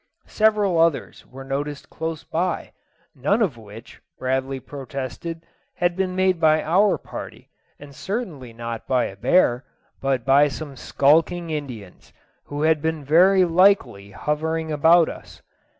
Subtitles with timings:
[0.25, 2.71] Several others were noticed close by,
[3.13, 9.05] none of which, Bradley protested, had been made by our party, and certainly not by
[9.05, 9.63] a bear,
[10.01, 12.13] but by some sculking Indians,
[12.45, 15.43] who had been very likely hovering about us.